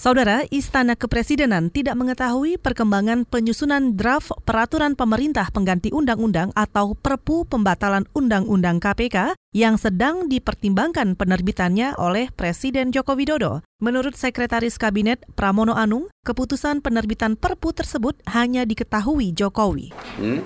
[0.00, 8.08] Saudara, Istana Kepresidenan tidak mengetahui perkembangan penyusunan draft peraturan pemerintah pengganti undang-undang atau Perpu pembatalan
[8.16, 13.60] Undang-Undang KPK yang sedang dipertimbangkan penerbitannya oleh Presiden Joko Widodo.
[13.84, 19.92] Menurut Sekretaris Kabinet Pramono Anung, keputusan penerbitan Perpu tersebut hanya diketahui Jokowi.
[20.16, 20.40] Hmm?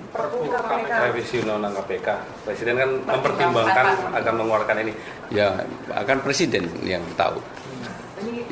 [0.99, 2.07] Revisi Undang-Undang KPK,
[2.43, 3.85] Presiden kan mempertimbangkan
[4.19, 4.91] akan mengeluarkan ini.
[5.31, 5.63] Ya,
[5.95, 7.39] akan Presiden yang tahu.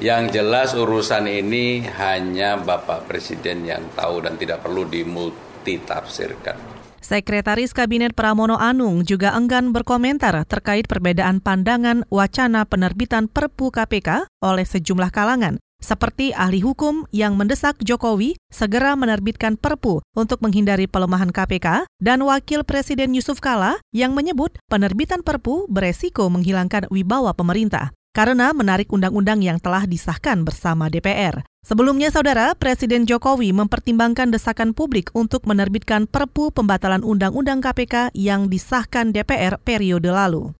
[0.03, 6.59] Yang jelas urusan ini hanya Bapak Presiden yang tahu dan tidak perlu dimultitafsirkan.
[6.99, 14.67] Sekretaris Kabinet Pramono Anung juga enggan berkomentar terkait perbedaan pandangan wacana penerbitan Perpu KPK oleh
[14.67, 21.87] sejumlah kalangan, seperti ahli hukum yang mendesak Jokowi segera menerbitkan Perpu untuk menghindari pelemahan KPK
[22.03, 28.93] dan Wakil Presiden Yusuf Kala yang menyebut penerbitan Perpu beresiko menghilangkan wibawa pemerintah karena menarik
[28.93, 31.41] undang-undang yang telah disahkan bersama DPR.
[31.65, 39.09] Sebelumnya, Saudara, Presiden Jokowi mempertimbangkan desakan publik untuk menerbitkan Perpu pembatalan Undang-Undang KPK yang disahkan
[39.09, 40.53] DPR periode lalu.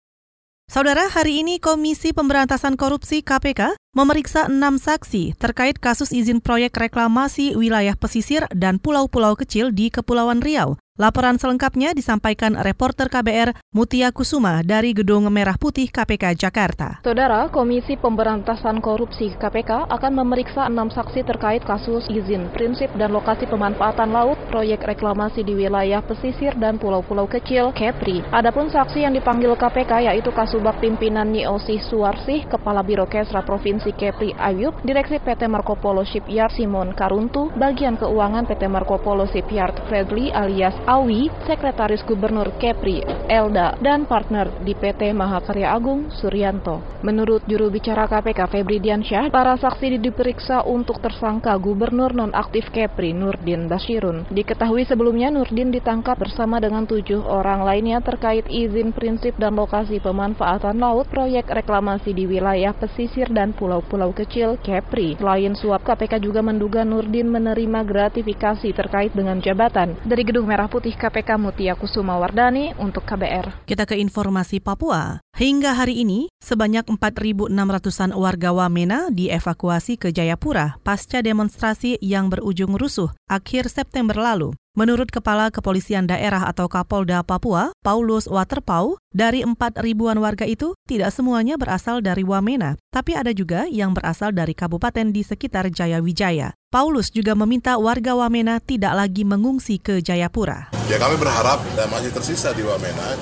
[0.66, 7.54] Saudara, hari ini Komisi Pemberantasan Korupsi KPK memeriksa enam saksi terkait kasus izin proyek reklamasi
[7.54, 10.82] wilayah pesisir dan pulau-pulau kecil di Kepulauan Riau.
[10.94, 17.02] Laporan selengkapnya disampaikan reporter KBR Mutia Kusuma dari Gedung Merah Putih KPK Jakarta.
[17.02, 23.50] Saudara, Komisi Pemberantasan Korupsi KPK akan memeriksa enam saksi terkait kasus izin, prinsip, dan lokasi
[23.50, 28.22] pemanfaatan laut proyek reklamasi di wilayah pesisir dan pulau-pulau kecil Kepri.
[28.30, 34.32] Adapun saksi yang dipanggil KPK yaitu Kasubag Pimpinan Niosi Suarsih, Kepala Biro Kesra Provinsi Kepri
[34.40, 40.32] Ayub, Direksi PT Marco Polo Shipyard Simon Karuntu, Bagian Keuangan PT Marco Polo Shipyard Fredly
[40.32, 46.80] alias Awi, Sekretaris Gubernur Kepri, Elda, dan partner di PT Mahakarya Agung, Suryanto.
[47.04, 53.66] Menurut juru bicara KPK Febri Diansyah, para saksi diperiksa untuk tersangka Gubernur nonaktif Kepri, Nurdin
[53.66, 54.30] Bashirun.
[54.30, 60.78] Diketahui sebelumnya Nurdin ditangkap bersama dengan tujuh orang lainnya terkait izin prinsip dan lokasi pemanfaatan
[60.78, 65.18] laut proyek reklamasi di wilayah pesisir dan pulau-pulau kecil Kepri.
[65.18, 69.98] Selain suap, KPK juga menduga Nurdin menerima gratifikasi terkait dengan jabatan.
[70.06, 73.66] Dari Gedung Merah Putih KPK Mutia Kusuma Wardani untuk KBR.
[73.66, 75.18] Kita ke informasi Papua.
[75.34, 83.10] Hingga hari ini, sebanyak 4.600-an warga Wamena dievakuasi ke Jayapura pasca demonstrasi yang berujung rusuh
[83.26, 84.54] akhir September lalu.
[84.74, 89.54] Menurut Kepala Kepolisian Daerah atau Kapolda Papua, Paulus Waterpau, dari 4
[89.86, 95.14] ribuan warga itu tidak semuanya berasal dari Wamena, tapi ada juga yang berasal dari kabupaten
[95.14, 96.58] di sekitar Jayawijaya.
[96.74, 100.74] Paulus juga meminta warga Wamena tidak lagi mengungsi ke Jayapura.
[100.90, 103.14] Ya kami berharap dan masih tersisa di Wamena,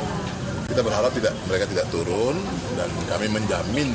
[0.72, 2.40] kita berharap tidak mereka tidak turun
[2.80, 3.92] dan kami menjamin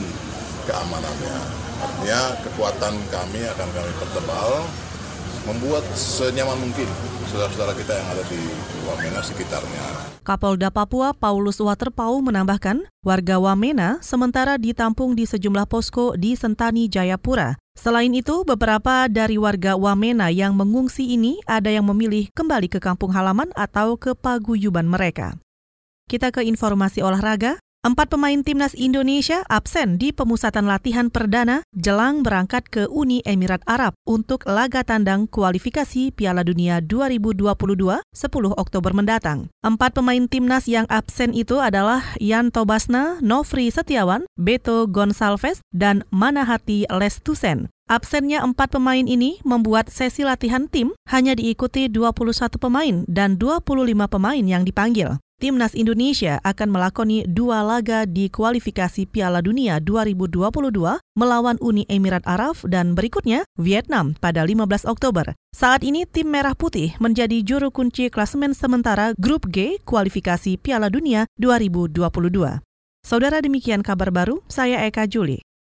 [0.69, 1.37] keamanannya.
[1.81, 4.61] Artinya kekuatan kami akan kami pertebal
[5.47, 6.91] membuat senyaman mungkin
[7.31, 8.41] saudara-saudara kita yang ada di
[8.87, 9.85] Wamena sekitarnya.
[10.27, 17.55] Kapolda Papua Paulus Waterpau menambahkan, warga Wamena sementara ditampung di sejumlah posko di Sentani, Jayapura.
[17.79, 23.15] Selain itu, beberapa dari warga Wamena yang mengungsi ini ada yang memilih kembali ke kampung
[23.15, 25.39] halaman atau ke paguyuban mereka.
[26.07, 27.59] Kita ke informasi olahraga.
[27.87, 33.95] Empat pemain timnas Indonesia absen di pemusatan latihan perdana jelang berangkat ke Uni Emirat Arab
[34.03, 38.03] untuk laga tandang kualifikasi Piala Dunia 2022 10
[38.59, 39.55] Oktober mendatang.
[39.63, 46.91] Empat pemain timnas yang absen itu adalah Yan Tobasna, Nofri Setiawan, Beto Gonçalves, dan Manahati
[46.91, 47.71] Lestusen.
[47.87, 53.63] Absennya empat pemain ini membuat sesi latihan tim hanya diikuti 21 pemain dan 25
[54.11, 55.23] pemain yang dipanggil.
[55.37, 60.49] Timnas Indonesia akan melakoni dua laga di kualifikasi Piala Dunia 2022
[61.13, 65.37] melawan Uni Emirat Arab dan berikutnya Vietnam pada 15 Oktober.
[65.53, 71.29] Saat ini tim Merah Putih menjadi juru kunci klasemen sementara Grup G kualifikasi Piala Dunia
[71.37, 72.01] 2022.
[73.05, 75.46] Saudara demikian kabar baru, saya Eka Juli.